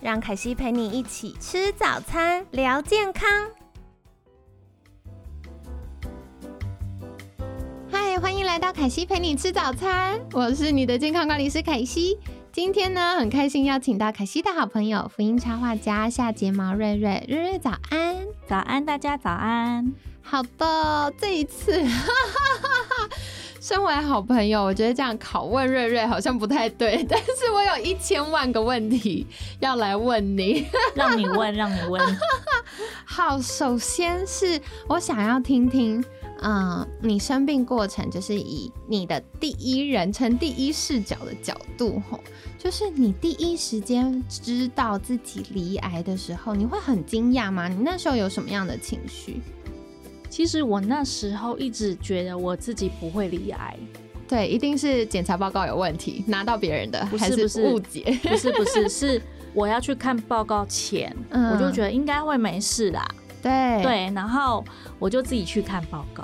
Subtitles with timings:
[0.00, 3.28] 让凯西陪你一起吃早餐，聊健康。
[7.90, 12.16] 嗨，欢迎来到凯西陪你吃早餐，我是你的健康管理师凯西。
[12.52, 19.92] 今天呢，很开心邀请到凯西的好朋友福音插画家下睫毛瑞瑞，瑞瑞早安，早安，大家早安。
[20.22, 21.82] 好的，这一次。
[23.68, 29.26] 身为好朋友，我觉得这样拷问瑞瑞好像不太对，但是我有一千万个问题
[29.60, 30.64] 要来问你，
[30.96, 32.02] 让你问，让你问。
[33.04, 36.02] 好，首先是我想要听听，
[36.40, 42.18] 嗯，你生病过程，就是以你的第一人称、第一视角的角度，吼，
[42.56, 47.68] 就是你第一时间知道自己离癌的时候，你会很惊讶吗？
[47.68, 49.42] 你那时候有什么样的情绪？
[50.38, 53.76] 其实我那时候一直觉得我自己不会离癌，
[54.28, 59.20] 对，一定是检查报告有问题，拿到别人的，不是不是误解，不是不是是
[59.52, 63.04] 我要去看报告前，我就觉得应该会没事啦，
[63.42, 63.82] 对。
[63.82, 64.64] 对，然后
[65.00, 66.22] 我就自己去看报告。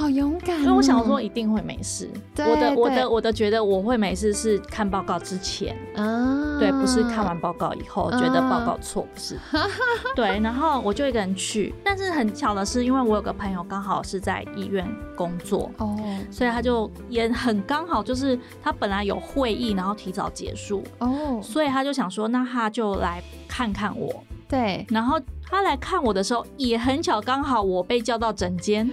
[0.00, 2.08] 好勇敢，所以我想说一定会没事。
[2.38, 9.38] 我的我的我的觉得我会没事是看报告之前，啊，对，不是看完报告以后觉得报告错，不是。
[10.16, 15.94] 对，然后我就一个人去，但是很巧的是，因为我有个朋友刚好是在医院工作，哦，
[16.30, 24.24] 所以他就也很刚好，就是他本来有会议，然后提早结束，哦，所以他就想说，那他就来看看我。
[24.48, 25.16] 对，然后
[25.48, 28.90] 他来看我的时候也很巧，刚好我被叫到诊间，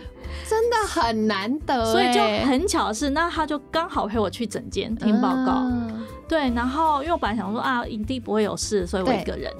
[0.48, 5.64] 真的很难得， 所以就很巧的是，那他就刚好陪我去诊间听报告。
[6.28, 9.52] 对，然后因为我本来想说啊，影帝不会有事，所以我一个人。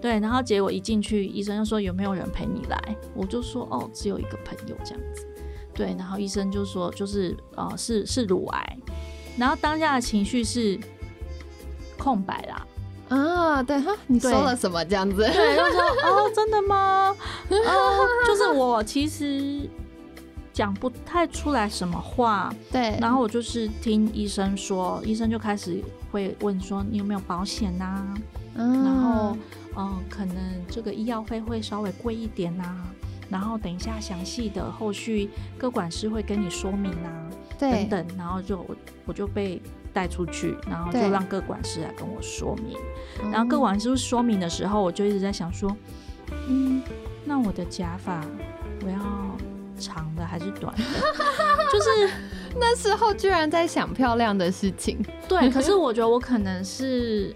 [0.00, 2.96] 对，然后结果一进去，医生就说有没有人陪你来？
[3.14, 5.26] 我就说哦，只有一个朋友这样子。
[5.74, 8.78] 对，然后医生就说就是呃是是乳癌，
[9.38, 10.78] 然后当下的情绪是
[11.98, 12.66] 空白啦。
[13.10, 15.16] 啊，对哈，你说了什么这样子？
[15.16, 17.14] 对，就说哦，真的吗？
[17.66, 17.72] 啊，
[18.26, 19.68] 就是我其实
[20.60, 22.54] 讲不太出来什么话。
[22.70, 25.82] 对，然后我就是听医生说，医生就开始
[26.12, 28.14] 会问说你有没有保险呐？
[28.56, 29.34] 嗯，然后
[29.74, 30.36] 嗯，可能
[30.68, 32.76] 这个医药费会稍微贵一点呐。
[33.30, 37.08] 然后等一下详细的后续各管师会跟你说明啊，
[37.58, 39.62] 等等，然后就我我就被。
[39.92, 42.76] 带出去，然后就让各管师来跟我说明。
[43.32, 45.76] 然后各管师说明的时候，我就一直在想说，
[46.46, 46.80] 嗯，
[47.24, 48.24] 那我的假发
[49.80, 50.82] 长的还是短的？
[51.72, 52.14] 就是
[52.54, 55.04] 那时候居然在想漂亮的事情。
[55.26, 57.34] 对，可是我觉得我可能是。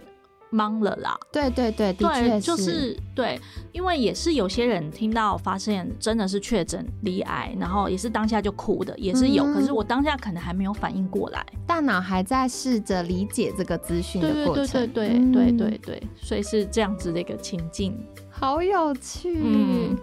[0.53, 3.41] 懵了啦，对对对，的确就是对，
[3.73, 17.99] 因为也是有些人听到发现真的是确诊离癌，然后也是当下就哭的，也是有，可是我当下可能还没有反应过来，大脑还在试着理解这个资讯的过程，对对对对对对对，所以是这样子的一个情境，
[18.31, 19.99] 好有趣，嗯，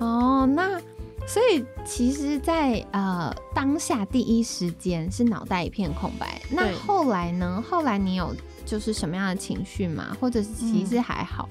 [0.00, 0.78] 哦，那
[1.26, 7.62] 所以其实，在呃当下第一时间是脑袋一片空白，那后来呢？
[7.68, 8.34] 后来你有？
[8.66, 11.46] 就是什么样的情绪吗，或者其实还好。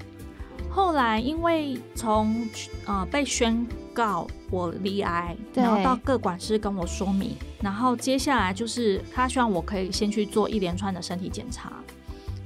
[0.68, 2.44] 后来因为从
[2.86, 11.72] 呃被宣告我离癌，然后到各管师跟我说明，然后接下来就是他希望我可以先去做一连串的身体检查，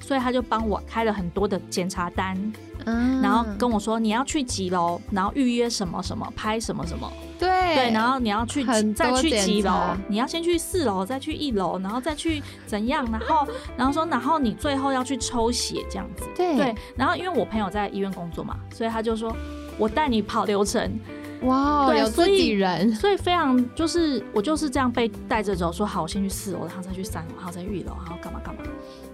[0.03, 2.37] 所以他就帮我开了很多的检查单。
[2.85, 7.49] 然后跟我说你要去几楼，然后预约什么什么，拍什么什么，对。
[7.75, 13.47] 对，然后你要去再去几楼，你要先去四楼，再去一楼，然后再去怎样，然后
[13.77, 19.37] 然后说，然后你最后要去抽血这样子，对，然后因为我朋友在医院工作嘛，所以他就说
[19.77, 20.99] 我带你跑流程，
[21.43, 28.63] 哇，有自己人，所以非常就是我就是这样被带着走，说好，我先去四楼，然后再去三楼，然后再去一楼，然后干嘛干嘛。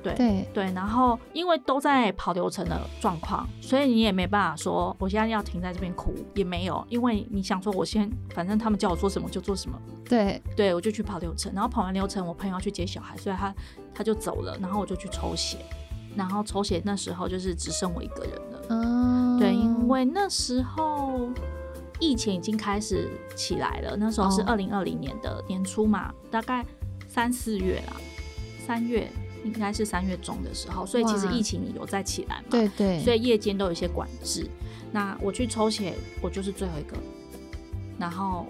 [0.03, 9.79] 对对对，然后因为都在跑流程的状况，所以你也没办法说我现在要停在这边哭也没有，因为你想说我先反正他们叫我做什么就做什么。
[10.07, 13.55] 对对，我就去跑流程，然后跑完流程，我朋友要去接小孩，所以他
[13.95, 15.57] 他就走了，然后我就去抽血，
[16.15, 18.61] 然后抽血那时候就是只剩我一个人了。
[18.69, 21.31] 嗯，对，因为那时候
[22.01, 26.65] 疫情已经开始起来了，那时候是二零二零年的年初嘛，大概
[27.09, 27.97] 三四月啦，
[28.67, 29.09] 三月。
[29.45, 34.49] 应该是三月中的时候，所以其实疫情有在起来嘛，对对，所以夜间都有一些管制。
[34.91, 35.93] 那我去抽血，
[36.23, 36.97] 我就是最后一个。
[37.99, 38.47] 然后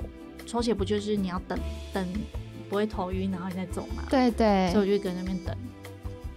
[0.47, 1.59] 抽血不就是你要等
[1.93, 2.07] 等
[2.69, 4.05] 不会头晕，然后你再走嘛？
[4.09, 5.57] 对对所以我就一个人在那边等，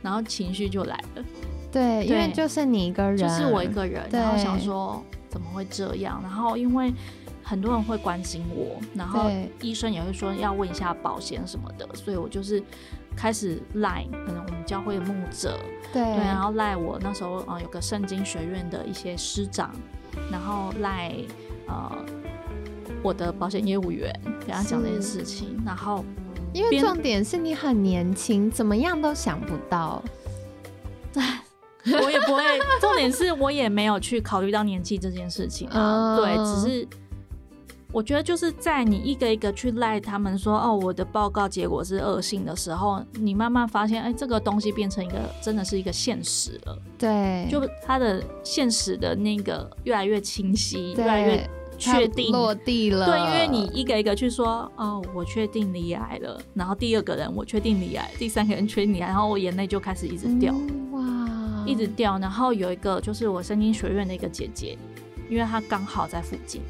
[0.02, 1.24] 然后情绪就来了，
[1.72, 5.06] 对，因为就是你一个人，就是我一个人，然后想说
[5.38, 6.20] 怎么会这样？
[6.24, 6.92] 然后因为
[7.44, 9.30] 很多人会关心我，然后
[9.62, 12.62] 医生也会说要问一下保险什么的，所以我就是
[13.16, 15.60] 开始赖，可能我们教会的牧者，
[15.94, 19.72] 对对，然后赖我那时候呃有个圣经学院的一些师长，
[20.32, 21.14] 然后赖
[21.68, 21.96] 呃
[23.04, 24.12] 我的保险业务员，
[24.44, 26.04] 给他讲这件事情，然后
[26.52, 30.04] 因为重点是你很年轻，怎么样都想不到。
[32.02, 32.44] 我也不会，
[32.82, 36.88] 重点是我也没有去考虑到年纪这件事情啊，嗯对，只是。
[37.94, 53.06] 我觉得就是在你一个一个去赖他们说哦，我的报告结果是恶性的时候，你慢慢发现，哎，这个东西变成一个真的是一个现实了，对，就它的现实的那个越来越清晰，越来越确定落地了。
[53.06, 60.54] 对，因为你一个一个去说，哦，我确定离癌了，然后第二个人我确定离癌，第三个人确定离癌，然后我眼泪就开始一直掉，
[61.68, 62.18] 一直掉。
[62.20, 64.78] 然后有一个就是我神经学院的一个姐姐，
[65.30, 66.62] 因为她刚好在附近，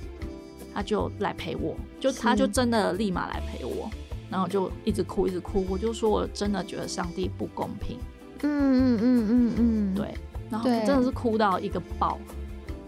[0.73, 3.89] 她就来陪我，就她就真的立马来陪我，
[4.29, 7.97] 然后就一直哭一直哭，我就说我真的觉得上帝不公平，
[8.41, 10.13] 嗯嗯嗯嗯嗯，对，
[10.49, 12.17] 然后对真的是哭到一个爆，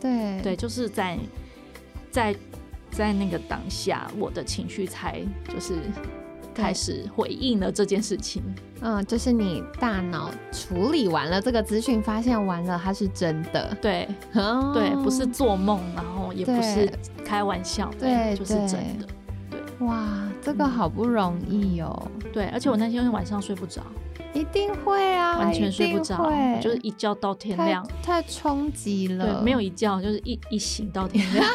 [0.01, 0.41] 对。
[0.41, 1.17] 对，就是在
[2.11, 2.35] 在
[2.91, 5.75] 在那个当下，我的情绪才就是
[6.59, 8.43] 开始回应了这件事情。
[8.81, 16.89] 嗯，就是你大脑处理完了这个资讯，发现完了它是真的，对哦对，不是做梦，然后也不是
[17.25, 19.05] 开玩笑的，对就是真的。
[19.49, 20.07] 对哇，
[20.41, 23.81] 这个嗯好不容易哦，对，而且我那天晚上睡不着，
[24.33, 27.85] 一定会啊，完全睡不着，就是一觉到天太亮。
[28.01, 31.45] 太冲击了，对，没有一觉，就是一一醒到天亮，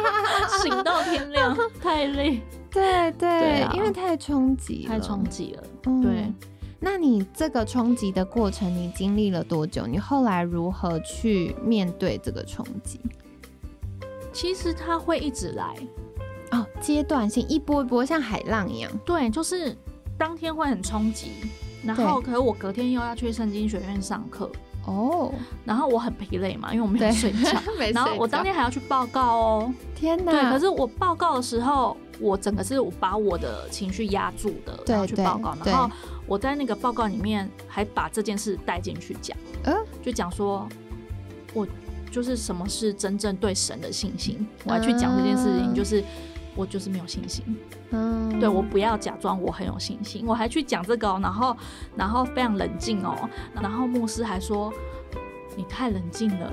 [0.62, 5.62] 醒到天亮，太累，对对，因为太冲击了，太冲击了。
[5.86, 6.32] 嗯对。
[6.82, 9.86] 那你这个冲击的过程，你经历了多久？
[9.86, 12.98] 你后来如何去面对这个冲击？
[14.32, 15.74] 其实它会一直来，
[16.52, 18.90] 哦，阶段性，一波一波，像海浪一样。
[19.04, 19.76] 对，就是
[20.16, 21.32] 当天会很冲击，
[21.84, 24.50] 然后可是我隔天又要去圣经学院上课，
[24.86, 25.34] 哦，
[25.66, 27.60] 然后我很疲累嘛，因为我没有对 睡觉，
[27.92, 30.32] 然后我当天还要去报告哦，天哪！
[30.32, 35.90] 对，可是我报告的时候，我整个是我把我的情绪压住的，然后去报告，然后
[36.26, 40.68] 我在那个报告里面还把这件事带进去讲，呃就讲说
[41.54, 41.66] 我
[42.10, 45.74] 就是什么是真正对神的信心，我还去讲这件事情，嗯。
[45.74, 46.04] 就是
[46.56, 47.44] 我就是没有信心，
[47.90, 51.56] 嗯，对我不要假装我很有信心，我还去讲这个、哦，然后
[51.96, 53.16] 然后非常冷静哦，
[53.54, 54.70] 然后牧师还说
[55.56, 56.52] 你太冷静了，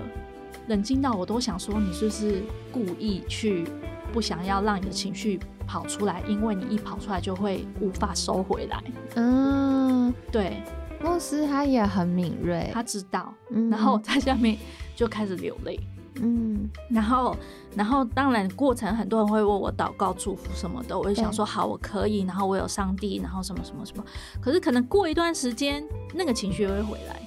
[0.67, 3.67] 冷静到我都想说你是不是故意去
[4.13, 8.83] 不想要让你的情绪跑出来，因为你一跑出来就会无法收回来。
[9.15, 10.63] 嗯，对
[11.03, 14.57] 牧师他也很敏锐，他知道，嗯然后我在下面
[14.95, 15.79] 就开始流泪。
[16.19, 17.37] 嗯，然后，
[17.75, 24.03] 然后当然过程很多人会为我祷告祝福什么的，我就想说好，我可以，然后我有上帝，然后什么什么什么。
[24.41, 25.83] 可是可能过一段时间，
[26.15, 27.21] 那个情绪又会回来，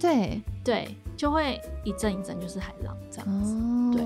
[0.00, 3.54] 对，对，就会一阵一阵就是海浪这样子。
[3.54, 4.04] 哦，对。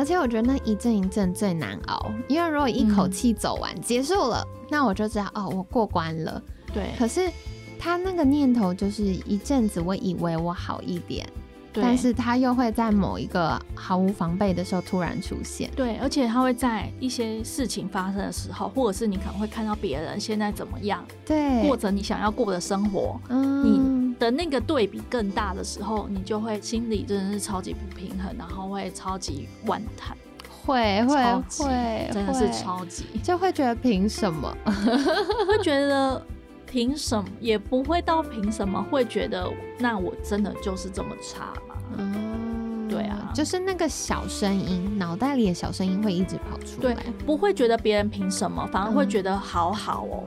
[0.00, 3.10] 而且我觉得那一阵一阵最难熬，因为如果一口嗯。
[3.10, 6.42] 气走完、结束了，那我就知道哦，我过关了。
[6.72, 7.30] 对，可是
[7.78, 11.28] 他那个念头就是一阵子，我以为我好一点，
[11.74, 15.70] 但是他又会在某一个毫无防备的时候突然出现。
[15.76, 23.89] 对，而且他会在一些事情发生的时候，或者是你可能会看到别人现在怎么样，对，或者你想要过的生活嗯，
[24.20, 30.16] 的那个对比更大的时候，你就会心里真的是超级不平衡，然后会超级万叹，
[30.64, 34.54] 会会超会，真的是超级，就会觉得凭什么？
[35.48, 36.22] 会觉得
[36.66, 41.74] 凭什么，也不会到凭什么，会觉得那我真的就是这么差吗？
[41.96, 50.24] 嗯对啊就是那个小声音，脑袋里的小声音会一直跑出对来。，不会觉得别人凭什么，反而会嗯觉得好好哦。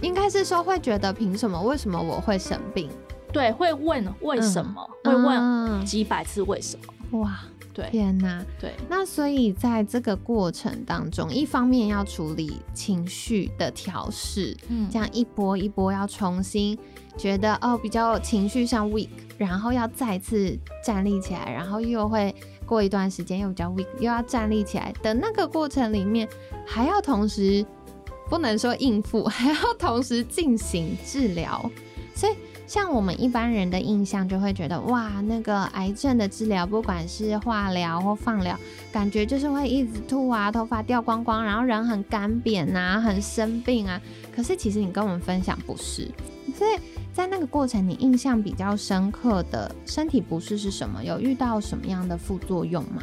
[0.00, 1.60] 应该是说会觉得凭什么？
[1.60, 2.88] 为什么我会生病？
[3.32, 7.20] 对，会问为什么，嗯会问嗯几百次为什么。
[7.20, 7.40] 哇，
[7.72, 8.44] 对天哪！
[8.60, 16.78] 对那所以在这个过程当中，一方面要处理情绪的调试，嗯这样一波一波要重新
[17.16, 19.08] 觉得哦比较情绪上 weak，
[19.38, 22.34] 然后要再次站立起来，然后又会
[22.66, 26.28] 过一段时间又比较 weak，又要站立起来的那个过程里面，
[26.66, 27.64] 还要同时
[28.28, 31.70] 不能说应付， 还要同时进行治疗，
[32.14, 32.34] 所以
[32.68, 38.54] 像我们一般人的印象就会觉得，哇，那个癌症的治疗，不管是化疗或放疗，
[38.92, 43.98] 感觉就是会一直吐啊，头发掉光光，然后人很干瘪呐，很生病啊。
[44.36, 46.06] 可是其实你跟我们分享不是，
[46.54, 46.78] 所以
[47.14, 51.02] 在那个过程，你印象比较深刻的身体不适是什么？
[51.02, 53.02] 有遇到什么样的副作用吗？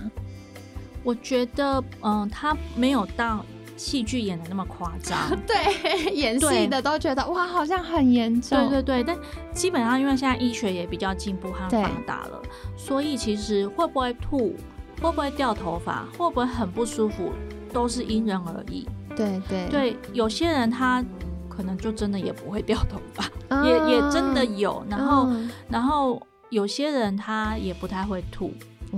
[1.04, 3.44] 我觉得，嗯，他没有到。
[3.78, 8.70] 戏剧演的那么夸张， 对，演戏的都觉得哇，好像很严重。
[8.70, 9.18] 对对对，但
[9.54, 12.42] 基本上因为现在医学也比较进步和发达了，
[12.78, 14.56] 所以其实会不会吐，
[15.02, 17.32] 会不会掉头发，会不会很不舒服，
[17.74, 18.88] 都是因人而异。
[19.16, 21.04] 对对对，有些人他
[21.50, 24.86] 可能就真的也不会掉头发，也也真的有。
[24.90, 25.30] 然后
[25.70, 28.52] 然后有些人他也不太会吐。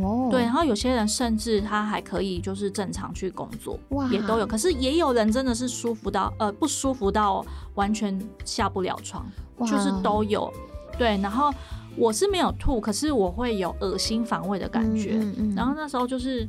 [0.03, 3.79] 哦，对，然后有些人甚至他还可以就是正常去工作，
[4.11, 4.45] 也都有。
[4.45, 9.25] 可是也有人真的是舒服到呃不舒服到完全下不了床，
[9.59, 10.51] 就是都有。
[10.97, 11.53] 对，然后
[11.95, 15.19] 我是没有吐，可是我会有恶心反胃的感觉。
[15.55, 16.47] 然后那时候就是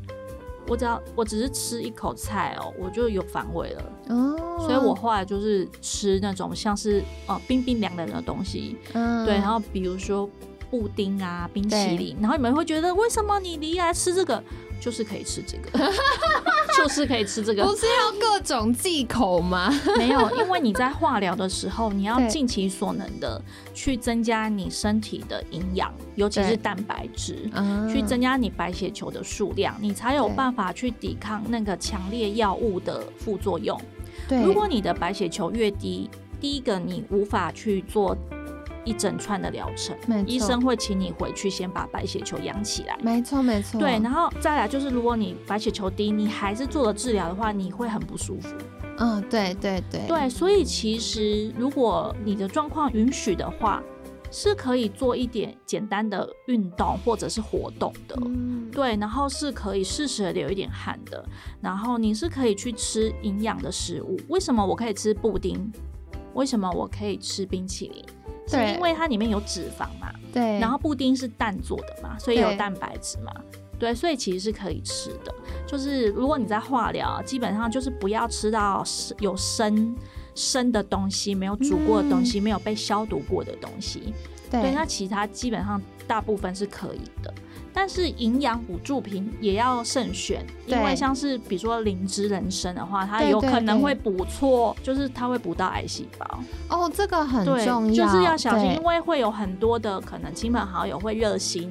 [0.67, 3.83] 我只要我只是吃一口菜哦，我就有反胃了。
[4.09, 8.77] 哦，所以我后来就是吃那种像是呃冰冰凉凉的东西。
[8.95, 10.29] 嗯，对，然后比如说。
[10.71, 14.43] 布丁啊，冰淇淋，然后你们会觉得为什么你离来吃这个，
[14.81, 15.93] 就是可以吃这个，
[16.77, 19.73] 就是可以吃这个，不是要各种忌口吗？
[19.97, 23.41] 没有，因为你在化疗的时候，你要尽其所能的
[23.75, 27.51] 去增加你身体的营养，尤其是蛋白质，
[27.93, 33.81] 去增加你白血球的数量，你才有办法去抵抗那个强烈药物的副作用。
[34.29, 36.11] 对，如果你的白血球越低，
[36.41, 38.17] 第一个你无法去做。
[38.85, 42.99] 一整串的疗程，医生会请你回去先把白血球养起来。
[43.03, 43.79] 没错，没错。
[43.79, 48.55] 对，然后再来就是，如果你白血球低，你还是做了治疗的话，你会很不舒服。
[48.99, 50.07] 嗯，对对对。
[50.09, 53.83] 对，所以其实如果你的状况允许的话，
[54.31, 58.17] 是可以做一点简单的运动或者是活动的。
[58.25, 58.71] 嗯。
[58.71, 61.25] 对，然后是可以适时的流一点汗的。
[61.61, 64.19] 然后你是可以去吃营养的食物。
[64.29, 65.73] 为什么我可以吃布丁？
[66.35, 68.05] 为什么我可以吃冰淇淋？
[68.49, 73.33] 是因为它里面有脂肪嘛，对，然后布丁是蛋做的嘛，所以有蛋白质嘛，
[73.79, 75.35] 对，所以其实是可以吃的。
[75.67, 78.83] 就是如果你在化疗，基本上就是不要吃到
[79.19, 79.95] 有生
[80.35, 84.15] 生的东西，没有煮过的东西，没有被消毒过的东西。
[84.51, 87.33] 对，那其他基本上大部分是可以的。
[87.73, 96.41] 但是营养补助品也要慎选，因为像是比如说灵芝人参的话，它有可能会补错，就是它会补到癌细胞。
[96.69, 101.71] 哦，这个很重要，就是要小心，因为会有很多的可能亲朋好友会热心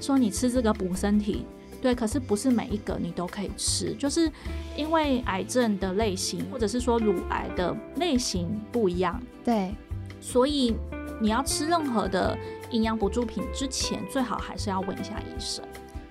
[0.00, 1.44] 说你吃这个补身体，
[1.80, 4.30] 对，可是不是每一个你都可以吃，就是
[4.76, 9.74] 因为癌症的类型或者是说乳癌的类型不一样，对，
[10.20, 10.76] 所以
[11.20, 12.36] 你要吃任何的。
[12.70, 15.64] 营养补助品之前最好还是要问一下医生。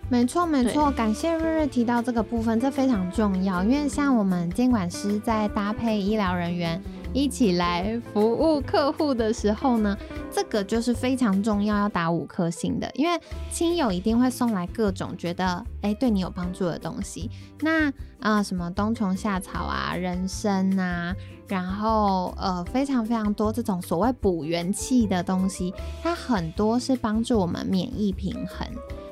[0.09, 3.63] 没错，没错，感谢瑞瑞提到这个部分，这非常重要。
[3.63, 6.81] 因为像我们监管师在搭配医疗人员
[7.13, 9.95] 一起来服务客户的时候呢，
[10.31, 12.89] 这个就是非常重要，要打五颗星的。
[12.95, 13.21] 因为
[13.51, 17.29] 亲友一定会送来各种觉得哎对你有帮助的东西。
[17.59, 21.15] 那啊什么冬虫夏草啊，人参啊。
[21.47, 25.73] 然后，呃，非常非常多这种所谓补元气的东西，
[26.03, 28.67] 它很多是帮助我们免疫平衡。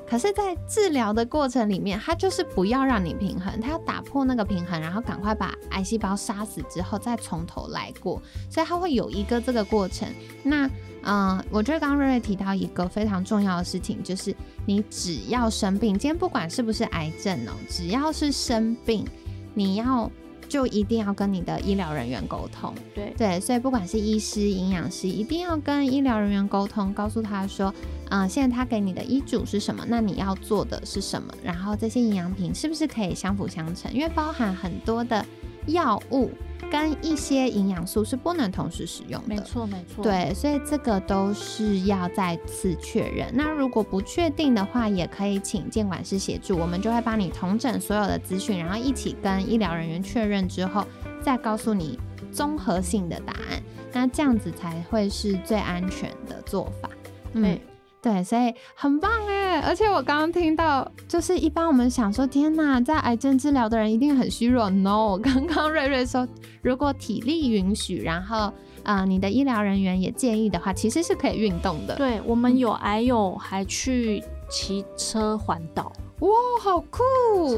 [0.07, 8.21] 可是，在治疗的过程里面，它就是不要让你平衡，它要打破那个平衡，然后赶快把癌细胞杀死之后，再从头来过。
[8.49, 10.07] 所以它会有一个这个过程。
[10.43, 10.69] 那，
[11.03, 19.07] 嗯，我觉得刚刚瑞瑞提到一个非常重要的事情，就是你只要生病，今天不管是不是癌症哦，只要是生病，
[19.53, 20.11] 你要。
[20.47, 23.13] 就一定要跟你的医疗人员沟通，对。
[23.17, 27.73] 对，所以不管是医师、营养师，一定要跟医疗人员沟通，告诉他说，
[28.09, 35.25] 嗯，现在他给你的医嘱是什么，那你要做的是什么，然后这些营养品是不是可以相辅相成，因为包含很多的
[35.67, 36.31] 药物。
[36.71, 40.03] 跟一些营养素是不能同时使用的，没错没错。
[40.03, 43.29] 对，所以这个都是要再次确认。
[43.33, 50.83] 那如果不确定的话，也可以请监管师协助，我们就会帮你统整所有的资讯，然后一起跟医疗人员确认之后，
[51.21, 51.99] 再告诉你
[52.31, 53.61] 综合性的答案。
[53.93, 56.89] 那这样子才会是最安全的做法。
[57.33, 57.59] 嗯。
[58.05, 59.59] 对，所以很棒哎！
[59.61, 64.69] 而且我刚刚听到，就是一般我们想说，天哪，在癌症治疗的人一定很虚弱。
[64.69, 66.27] No，刚刚瑞瑞说，
[66.61, 71.95] 如果体力允许，然后啊，你的医疗人员也建议的话，其实是可以运动的。
[71.95, 75.91] 对，我们有癌友还去骑车环岛。
[76.19, 76.29] 哇，
[76.61, 77.03] 好酷，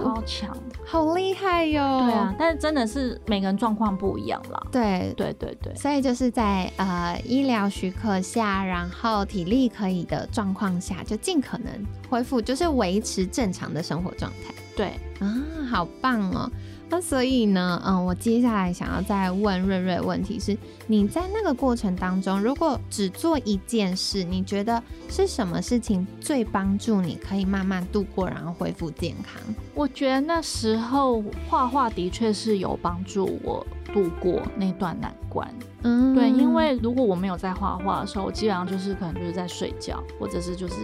[0.01, 2.01] 超强，好厉害哟！
[2.01, 4.59] 对啊，但是真的是每个人状况不一样啦。
[4.71, 11.71] 对对对对，所以就是在呃医疗许可下，然后体力可以的状况下，就尽可能
[12.09, 14.53] 恢复，就是维持正常的生活状态。
[14.75, 14.87] 对
[15.19, 15.37] 啊，
[15.69, 16.51] 好棒哦！
[16.89, 29.41] 那所以呢，嗯，我接下来想要再问瑞瑞问题是：你在那个过程当中，如果只做一件事，你觉得是什么事情最帮助你可以慢慢度过，然后恢复健康？
[29.75, 35.47] 我觉得那时候画画的确是有帮助我度过那段难关。
[35.83, 40.75] 嗯，对，因为如果我没有在画画的时候，我基本上就是可能就是在睡觉，或者是就是。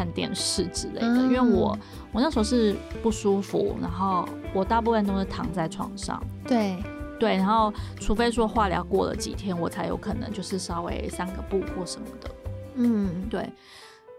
[0.00, 1.78] 看电视之类的，因为我
[2.10, 6.18] 我那时候是不舒服，然后我大部分都是躺在床上。
[6.48, 6.82] 对
[7.18, 12.30] 对，然后除非说化疗过了几天，我才有可能就是稍微散个步或什么的。
[12.76, 13.46] 嗯，对。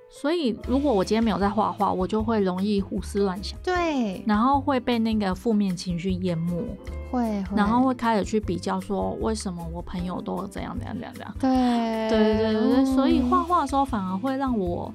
[0.08, 3.58] 所以如果我今天没有在画画，我就会容易胡思乱想。
[3.64, 6.64] 对，然后会被那个负面情绪淹没。
[7.10, 11.36] 会，然后会开始去比较说，为什么我朋友都怎样怎样怎样怎样。
[11.40, 14.94] 对对对对对，所以画画的时候反而会让我。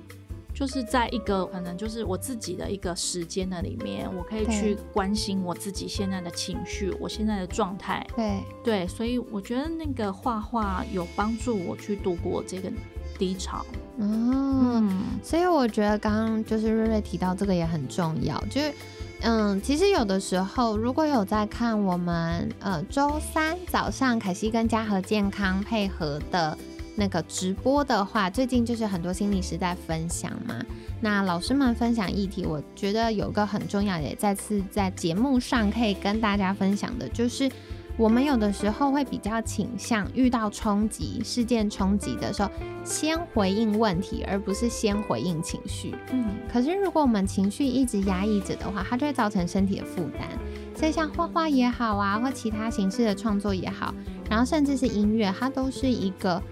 [0.56, 8.06] 就是在一个可能就是我自己的一个时间的里面，我可以去关心我自己现在的情绪，我现在的状态。
[8.16, 12.72] 对对，所以我觉得那个画画有帮助我去度过这个
[13.18, 13.66] 低潮。
[13.98, 18.72] 嗯，所以我觉得刚刚就是瑞瑞提到这个也很重要，就是
[19.20, 26.56] 嗯，其实有的时候如果有在看我们呃周三早上凯西跟嘉禾健康配合的。
[26.96, 30.54] 那个直播的话，最近就是很多心理师在分享嘛。
[31.00, 37.50] 那老师们分享议题，我觉得有个很重要，也再次在节目上可以跟大家分享的，就是
[37.98, 42.50] 我们有的时候会比较倾向遇到冲击事件冲击的时候，
[42.82, 45.94] 先回应问题，而不是先回应情绪。
[46.12, 46.24] 嗯。
[46.50, 50.26] 可是如果我们情绪一直压抑着的话，它就会造成身体的负担。
[50.74, 53.94] 所以像画画也好啊，或其他形式的创作也好，
[54.30, 56.42] 然后甚至是音乐，它都是一个。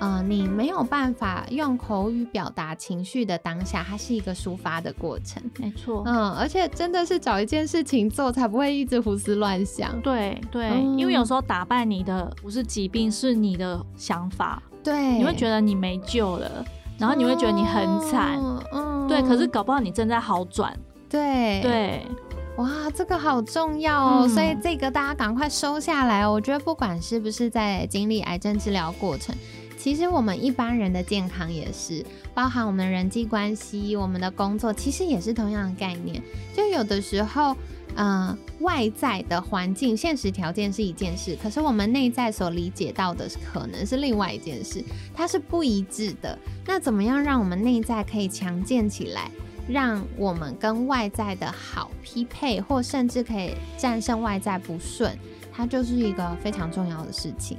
[0.00, 5.42] 嗯，你没有办法用口语表达情绪的当下，它是一个抒发的过程。
[5.58, 10.00] 没错，嗯，而且真的是找一件事情做，才不会一直胡思乱想。
[10.00, 14.62] 对对，因为有时候打败你的不是疾病，是你的想法。
[14.82, 16.64] 对，你会觉得你没救了，
[16.98, 18.38] 然后你会觉得你很惨。
[18.72, 20.76] 嗯，对，可是搞不好你正在好转。
[21.08, 22.06] 对对，
[22.56, 26.32] 哇，这个好重要哦，所以这个大家赶快收下来哦。
[26.32, 29.34] 我觉得不管是不是在经历癌症治疗过程。
[29.84, 36.22] 其实我们一般人的健康也是，包含我们人际关系、我们的工作，其实也是同样的概念。
[36.56, 37.54] 就有的时候，
[37.94, 46.38] 嗯，外在的环境、现实条件是一件事，可是我们内在所理解到的可能是另外一件事，它是不一致的。
[46.64, 49.30] 那怎么样让我们内在可以强健起来，
[49.68, 55.14] 让我们跟外在的好匹配，或甚至可以战胜外在不顺，
[55.52, 57.58] 它就是一个非常重要的事情。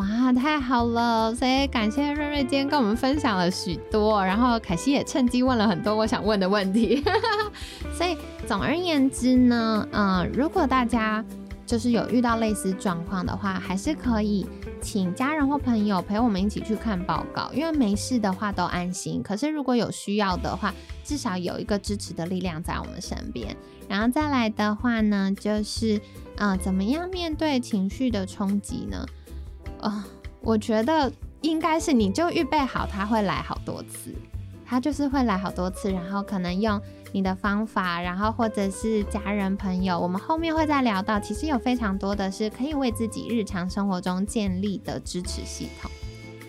[0.00, 1.34] 哇，太好了！
[1.34, 7.04] 所以感谢瑞瑞今天跟我们分享了许多，然后凯西也趁机问了很多我想问的问题。
[7.92, 11.22] 所以总而言之呢，嗯，如果大家
[11.66, 14.46] 就是有遇到类似状况的话，还是可以
[14.80, 19.22] 请家人或朋友陪我们一起去看报告，因为没事的话都安心。
[19.22, 20.72] 可是如果有需要的话，
[21.04, 23.54] 至少有一个支持的力量在我们身边。
[23.86, 26.00] 然后再来的话呢，就是
[26.36, 29.04] 嗯，怎么样面对情绪的冲击呢？
[29.80, 30.06] 啊，
[30.40, 31.12] 我觉得
[31.42, 34.14] 应该是你就预备好，他会来好多次，
[34.64, 36.80] 他就是会来好多次，然后可能用
[37.12, 45.90] 你的方法，然后或者是家人朋友，我们后面会再聊到，其实有非常多的是可以为自己日常生活中建立的支持系统，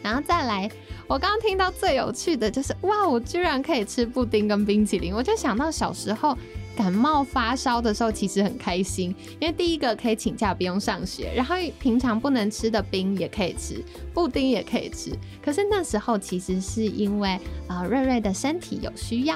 [0.02, 0.70] 然后再来，
[1.08, 6.38] 我刚刚听到最有趣的就是，哇，我居然可以吃布丁跟冰淇淋，我就想到小时候。
[6.76, 15.12] 感冒发烧的时候，其实很开心，因为第一个可以请假不用上学，然后平常不能吃的冰也可以吃，布丁也可以吃。
[15.44, 19.36] 可是那时候其实是因为呃瑞瑞的身体有需要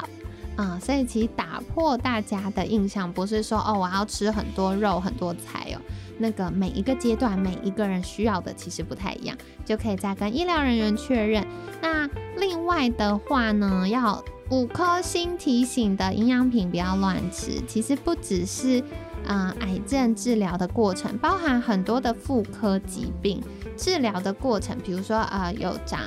[0.55, 5.81] 啊，所以其实打破大家的印象，不是说哦我要吃很多肉很多菜哦，
[6.17, 11.45] 那个每一个阶段每一个人需要的其实不太一样，就可以再跟医疗人员确认。
[11.81, 14.23] 那另外的话呢，要。
[14.51, 18.83] 五颗星提醒的营养品不要乱吃，其实不只是
[19.25, 23.41] 嗯癌症治疗的过程，包含很多的妇科疾病
[23.75, 25.99] 治疗的过程，比如说呃有长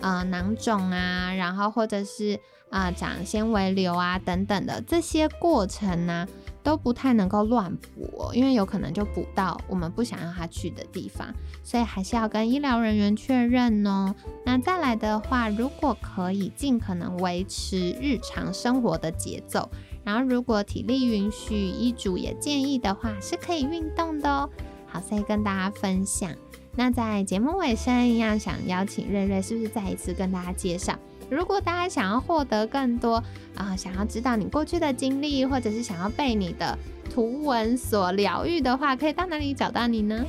[0.00, 6.26] 呃囊肿啊，然后或者是啊长纤维瘤啊等等的这些过程呢，
[6.62, 14.14] 都不太能够乱补，因为有可能就补到我们不想要他去的地方，所以还是要跟医疗人员确认哦。
[14.44, 19.68] 那再来的话，如果可以尽可能维持日常生活的节奏，
[20.04, 24.48] 然后如果体力允许，医嘱也建议的话，是可以运动的哦。
[24.86, 26.30] 好，所以跟大家分享。
[26.74, 30.98] 那在节目尾声一样，想邀请瑞瑞，是不是再一次跟大家介绍？
[31.32, 33.22] 如果大家想要获得更多
[33.56, 36.78] 啊，想要知道你过去的经历，或者是想要被你的
[37.10, 40.24] 图文所疗愈的话，可以到哪里找到你呢？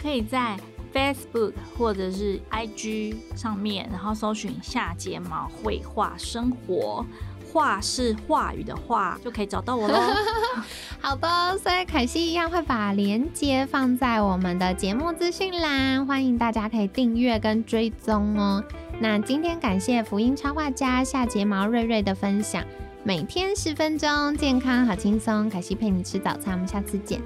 [0.00, 0.58] 可以在
[0.94, 7.04] Facebook 或者是 IG 上面，然后搜寻下睫毛绘画生活。
[7.52, 9.98] 话是话语的话，就可以找到我喽。
[11.00, 18.62] 好的，所以凯西一样会把链接放在我们的节目资讯栏，欢迎大家可以订阅跟追踪哦。
[18.98, 22.64] 那今天感谢福音插画家下睫毛瑞瑞的分享，
[23.04, 25.50] 每天十分钟，健康好轻松。
[25.50, 27.20] 凯西陪你吃早餐，我们下次见，